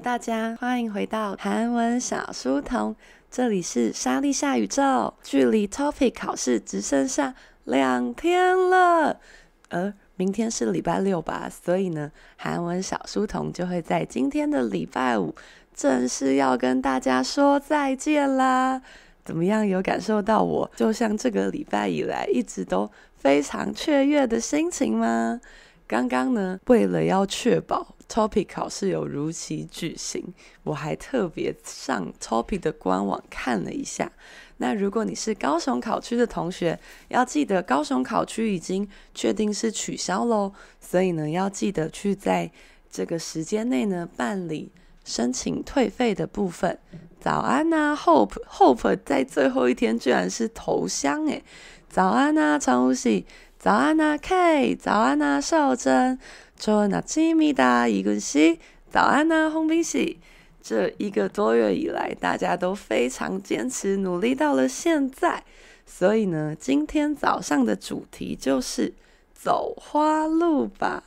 [0.00, 2.94] 大家，欢迎回到韩文小书童，
[3.30, 5.14] 这里是莎莉夏宇宙。
[5.22, 7.34] 距离 Topic 考试只剩下
[7.64, 9.18] 两天了，
[9.70, 15.34] 而明天是礼拜六吧，所以呢，韩文小书童就会在今天的礼拜五
[15.74, 18.82] 正式要跟大家说再见啦。
[19.24, 19.66] 怎么样？
[19.66, 25.40] 有感受到我就像这个礼拜以来一直都非常雀跃的心情吗？
[25.86, 34.10] 刚刚呢，为了要确保 TOPIK 考试有如期举行，我还特别上 TOPIK 的官网看了一下。
[34.58, 36.78] 那如果你是高雄考区的同学，
[37.08, 42.50] 要记得高雄考区已经确定是取消喽，所以呢，要记得去在
[42.90, 44.72] 这个时间内呢办理
[45.04, 46.78] 申请退费的部分。
[47.20, 51.42] 早安呐，Hope Hope 在最后一天居然是头香诶，
[51.88, 53.26] 早安呐，常无喜。
[53.58, 54.76] 早安啊，K！
[54.76, 56.18] 早安啊，少珍！
[56.57, 58.59] 좋은 아침이다，이근씨！
[58.91, 60.19] 早安啊，洪冰喜！
[60.61, 65.43] 这一个多月以来，大家都非常坚持努力到了现在，
[65.85, 68.93] 所以呢，今天早上的主题就是
[69.33, 71.03] 走花路吧。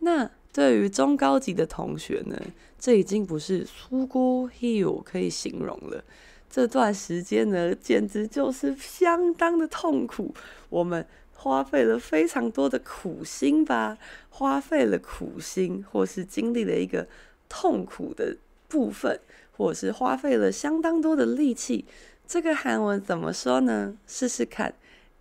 [0.00, 2.36] 那对于中高级的同学呢
[2.78, 6.02] 这已经不是苏锅 heel 可以形容了
[6.49, 10.35] 这段时间呢，简直就是相当的痛苦。
[10.69, 13.97] 我们花费了非常多的苦心吧，
[14.29, 17.07] 花费了苦心，或是经历了一个
[17.49, 19.19] 痛苦的部分，
[19.57, 21.85] 或是花费了相当多的力气。
[22.27, 23.97] 这个韩文怎么说呢？
[24.07, 24.75] 试试看，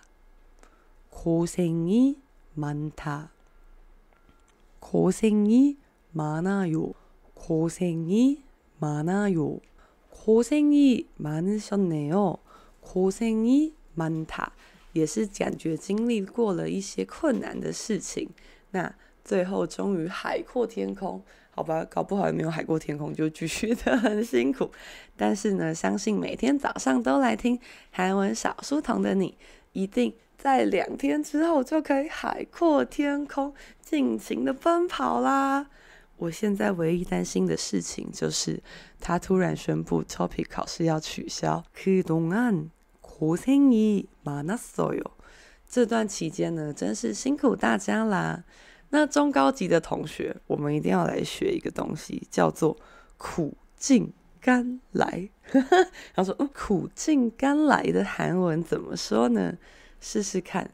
[1.10, 2.16] 고생이
[2.54, 3.28] 많아요.
[4.80, 5.76] 고생이
[8.78, 9.60] 많아요.
[10.10, 12.38] 고생이 많으셨네요.
[12.80, 14.52] 고생이 많다.
[14.92, 18.30] 也是感觉经历过了一些困难的事情。
[18.70, 24.70] 那最后终于海阔天空，好吧，搞不好也没有海阔天空，就继续的很辛苦。
[25.16, 29.36] 但是呢，相信每天早上都来听韩文小书童的你，
[29.72, 35.67] 一定 在两天之后就可以海阔天空，尽情的奔跑啦。
[36.17, 38.59] 我现在唯一担心的事情就是，
[38.99, 41.63] 他突然宣布 topic 考试要取消。
[45.69, 48.43] 这段期间呢，真是辛苦大家啦。
[48.89, 52.75] 那中高级的同学，我们一定要来学一个东西，叫做
[53.17, 54.11] 苦尽
[54.41, 55.29] 甘来。
[55.53, 59.55] 然后说，苦尽甘来的韩文怎么说呢？
[60.00, 60.70] 试试看，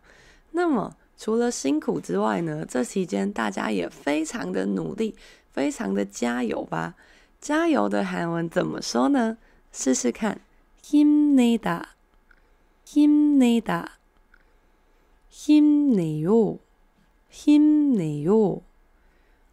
[0.52, 0.96] 那么。
[1.16, 5.14] 除了辛苦之外呢，这期间大家也非常的努力，
[5.50, 6.94] 非常的加油吧。
[7.40, 9.36] 加油的韩文怎么说呢？
[9.72, 10.40] 试试看，
[10.82, 11.84] 힘내다
[12.84, 13.86] 힘내다
[15.30, 16.58] 힘내요
[17.30, 18.62] 힘내요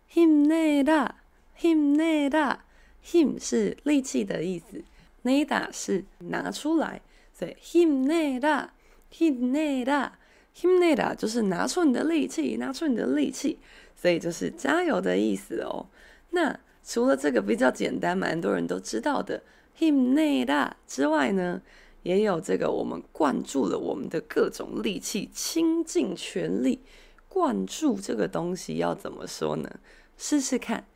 [0.10, 1.16] 힘내다
[1.56, 2.58] 힘내다
[3.02, 4.84] 힘是力气的意思，
[5.24, 7.02] 내다是拿出来，
[7.34, 8.70] 所以힘내다
[9.10, 10.12] 힘내다
[10.54, 13.60] 힘내다就是拿出你的力气，拿出你的力气，
[13.96, 15.86] 所以就是加油的意思哦。
[16.32, 19.44] 那除了这个比较简单，蛮多人都知道的
[19.78, 21.62] 힘내다之外呢，
[22.04, 26.82] 也有这个我们灌注了我们的各种力气，倾尽全力
[27.28, 29.80] 灌注这个东西要怎么说呢？
[30.18, 30.88] 试试看，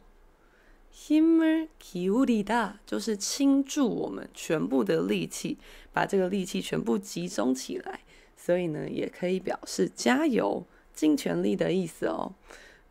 [0.90, 5.58] 힘을기울이다就是倾注我们全部的力气，
[5.92, 8.00] 把这个力气全部集中起来，
[8.36, 10.64] 所以呢，也可以表示加油、
[10.94, 12.32] 尽全力的意思哦。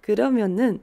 [0.06, 0.80] 그러면은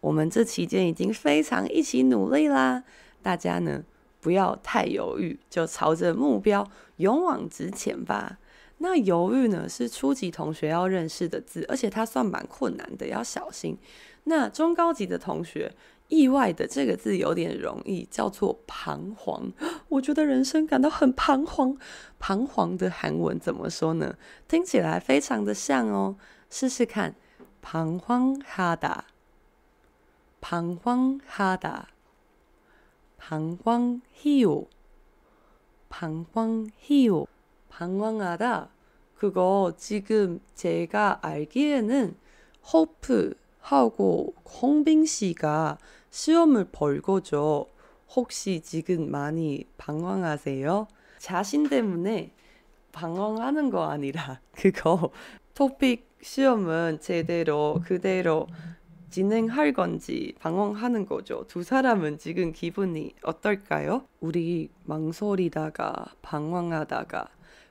[0.00, 2.84] 我们这期间已经非常一起努力啦，
[3.22, 3.82] 大家呢
[4.23, 6.65] 不要太犹豫，就朝着目标
[6.95, 8.39] 勇往直前吧。
[8.77, 13.77] 那犹豫呢是初级同学要认识的字，而且它算蛮困难的，要小心。
[14.23, 15.73] 那中高级的同学，
[16.07, 19.51] 意外的这个字有点容易，叫做彷徨。
[19.89, 21.77] 我觉得人生感到很彷徨，
[22.19, 24.15] 彷徨的韩文怎么说呢？
[24.47, 26.15] 听起来非常的像哦，
[26.49, 27.15] 试试看，
[27.61, 29.05] 彷徨哈达，
[30.41, 31.89] 彷徨哈达，
[33.23, 34.65] 방광히요.
[35.87, 37.25] 방황히요.
[37.69, 38.69] 방황하다.
[39.15, 42.17] 그거 지금 제가 알기에는
[42.73, 45.77] 호프하고 홍빈 씨가
[46.09, 47.67] 시험을 벌 거죠.
[48.13, 50.87] 혹시 지금 많이 방황하세요?
[51.17, 52.33] 자신 때문에
[52.91, 55.11] 방황하는 거 아니라 그거
[55.53, 58.47] 토픽 시험은 제대로 그대로
[59.12, 61.44] 진행할 건지 방황하는 거죠.
[61.48, 64.04] 두 사람은 지금 기분이 어떨까요?
[64.20, 67.28] 우리 망설이다가 방황하다가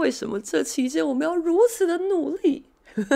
[0.00, 2.66] 为什么这期间我们要如此的努力？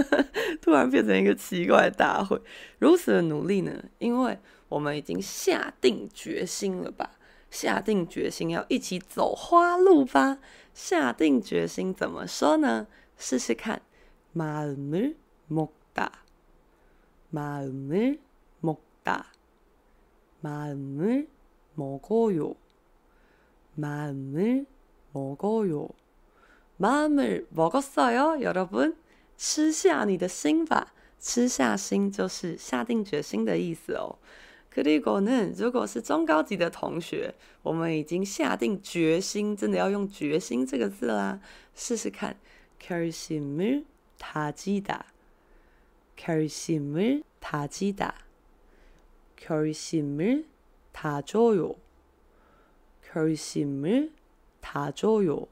[0.61, 2.41] 突然变成一个奇怪的大会，
[2.79, 3.85] 如此的努力呢？
[3.99, 4.39] 因为
[4.69, 7.19] 我们已经下定决心了吧？
[7.51, 10.39] 下定决心要一起走花路吧？
[10.73, 12.87] 下定决心怎么说呢？
[13.17, 13.83] 试试看，
[14.35, 16.11] 마음을먹 다，
[17.31, 19.25] 마음을먹 다，
[20.43, 22.57] 마음을먹어 요，
[23.75, 24.67] 마음을먹어
[25.69, 25.91] 요。
[26.79, 28.95] 마음을먹었어요여러분
[29.37, 34.17] 吃下你的心吧，吃下心就是下定决心的意思哦。
[34.73, 41.41] 그리고는如果是中高级的同学，我们已经下定决心，真的要用决心这个字啦。
[41.75, 42.37] 试试看，
[42.81, 45.01] 결심을다지다，
[46.17, 48.15] 결심을다지다，
[49.37, 51.77] 결심을다져요，
[53.13, 55.49] 결심을다져요。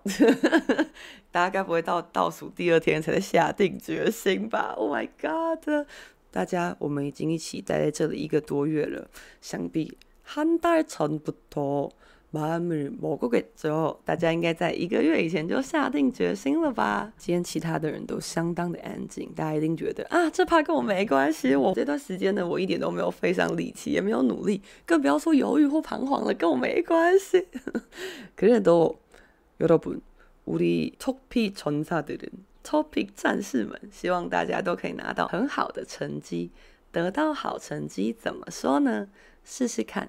[1.30, 4.74] 大家该不会到倒数第二天才下定决心吧？
[4.76, 5.86] Oh my god！
[6.30, 9.08] 大家，我们已经一起待在这里一个多月了，
[9.40, 9.96] 想必
[10.26, 11.90] 한달전부터
[12.32, 13.96] 마음을먹었겠죠？
[14.04, 17.10] 大家应该在一个月以前就下定决心了吧？
[17.16, 21.56] 今天其他的人都相当的安静，大家一定觉得啊，这怕跟我没关系。
[21.56, 27.48] 我这段时间呢，我一点都没有费上力气，也没有努力，更不要说犹豫或彷徨了，跟我没关系。
[28.36, 28.98] 可是都
[29.58, 30.02] 여러분。
[30.48, 36.50] 우리토픽전사들은，topic 战士们，希望大家都可以拿到很好的成绩，
[36.90, 39.08] 得到好成绩怎么说呢？
[39.44, 40.08] 试试看，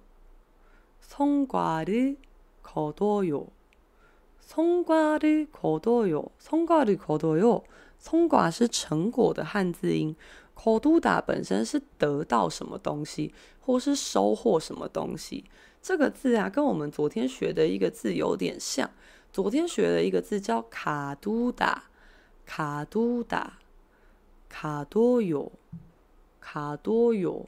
[1.01, 2.17] 성과를거둬
[3.29, 3.47] 요。
[4.39, 7.63] 성과를거둬 요， 성과를거둬 요。
[7.99, 10.15] 성과是成果的汉字音，
[10.55, 15.43] 거두다本身是得到什么东西，或是收获什么东西。
[15.81, 18.91] 这个字啊，跟我们昨天学的一个字有点像。
[19.33, 21.85] 昨天学的一个字叫卡都达，
[22.45, 23.57] 卡都达，
[24.47, 25.51] 卡多有，
[26.41, 27.47] 卡多有，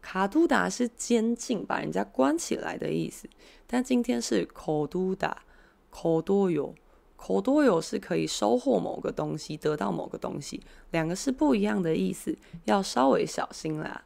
[0.00, 3.28] 卡都达是监禁，把人家关起来的意思。
[3.66, 5.42] 但今天是口都达。
[5.90, 6.74] 口多有，
[7.16, 14.04] 口多有是可以收获某个东西，得到某个东西，两个是不一样的意思，要稍微小心啦。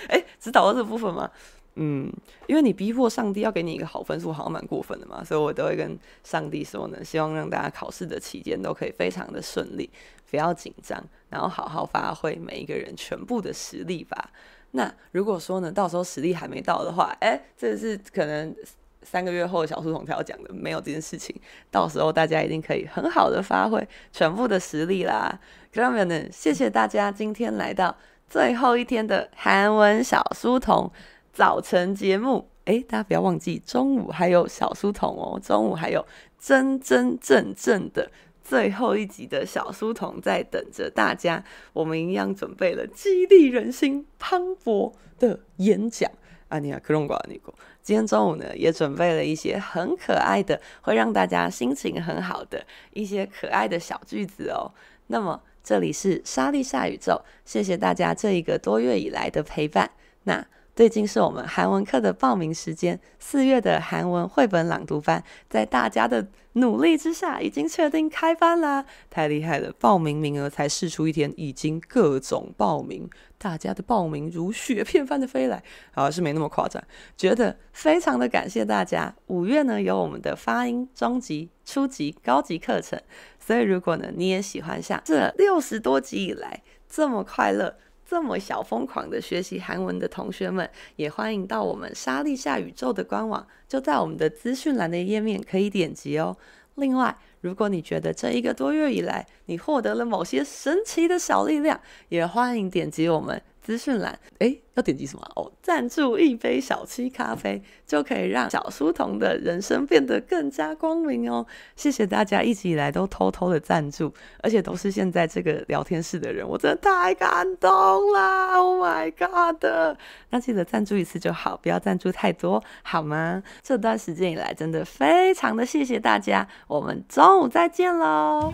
[0.10, 1.30] 哎， 只祷告这部分吗？
[1.79, 2.11] 嗯，
[2.47, 9.91] 因为你逼迫上帝要给你一个好分数，好像蛮过分的嘛，所以我都会跟上帝说呢，希望让大家考试的期间都可以非常的顺利，
[10.31, 14.31] 不要紧张，然后好好发挥每一个人全部的实力吧。
[14.71, 18.55] 那如果说呢，到时候实力还没到的话，哎，这是可能
[19.03, 21.39] 三个月后小书童才要讲的，没有这件事情，
[21.71, 25.39] 到时候大家一定可以很好的发挥全部的实力啦。
[25.75, 27.95] 各位们，谢谢大家今天来到
[28.29, 30.91] 最后一天的韩文小书童。
[31.37, 36.03] 早晨节目，哎，大家不要忘记，中午还有小书童哦，中午还有
[36.38, 38.11] 真真正正的
[38.42, 41.44] 最后一集的小书童在等着大家。
[41.75, 46.11] 我们一样准备了激励人心、磅礴的演讲。
[46.49, 54.72] 啊，你啊，克隆瓜尼果，今天中午呢，也准备了一些很可爱的，会让大家心情很好的一些可爱的小句子哦。
[55.09, 59.90] 那么，这里是莎莉夏宇宙，谢谢大家这一个多月以来的陪伴。
[60.22, 60.42] 那。
[60.77, 68.85] 最近是我们韩文课的报名时间，四月的韩文绘本朗读班，在大家的努力之下，已经确定开班啦！
[69.09, 73.09] 太厉害了，报名名额才试出一天，已经各种报名，
[73.39, 75.62] 大家的报名如雪片般的飞来，
[75.95, 76.85] 好，是没那么夸张，
[77.17, 79.15] 觉得非常的感谢大家。
[79.29, 83.01] 五月呢，有我们的发音中级、初级、高级课程，
[83.41, 87.79] 所以如果呢你也喜欢像这六十多集以来这么快乐。
[88.09, 96.37] 这么小疯狂的学习韩文的同学们，也欢迎到我们莎莉夏宇宙的官网，就在我们的资讯栏的页面可以点击哦。
[96.77, 103.42] 另外，如果你觉得这一个多月以来你获得了某些神奇的小力量，也欢迎点击我们。
[103.66, 105.29] 资讯栏，诶，要点击什么？
[105.35, 111.44] 哦，赞助一杯小七咖啡，就可以让小书童的人生变得更加光明哦。
[111.74, 117.68] 谢谢大家一直以来都偷偷的赞助，而且都是现在这个聊天室的人，我真的太感动
[118.12, 119.98] 了！Oh my god！
[120.31, 123.42] 那记得赞助一次就好，不要赞助太多，好吗？
[123.64, 128.52] 这段时间以来，真的非常的谢谢大家，我们中午再见喽。